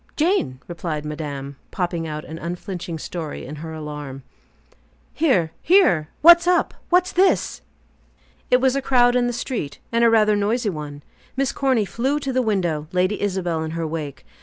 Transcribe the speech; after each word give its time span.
"Jane," 0.15 0.59
replied 0.67 1.05
madame, 1.05 1.57
popping 1.69 2.07
out 2.07 2.25
an 2.25 2.39
unflinching 2.39 2.97
story 2.97 3.45
in 3.45 3.57
her 3.57 3.71
alarm. 3.71 4.23
"Here! 5.13 5.51
Here! 5.61 6.09
What's 6.23 6.47
up? 6.47 6.73
What's 6.89 7.11
this?" 7.11 7.61
It 8.49 8.59
was 8.59 8.75
a 8.75 8.81
crowd 8.81 9.15
in 9.15 9.27
the 9.27 9.31
street, 9.31 9.77
and 9.91 10.03
rather 10.11 10.33
a 10.33 10.35
noisy 10.35 10.71
one. 10.71 11.03
Miss 11.37 11.51
Corny 11.51 11.85
flew 11.85 12.19
to 12.19 12.33
the 12.33 12.41
window, 12.41 12.87
Lady 12.91 13.21
Isabel 13.21 13.61
in 13.61 13.71
her 13.77 13.85
wake. 13.85 14.25